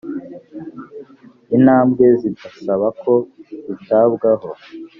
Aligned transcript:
intambwe 1.55 2.05
zigasaba 2.19 2.87
ko 3.01 3.13
zitabwaho 3.67 4.47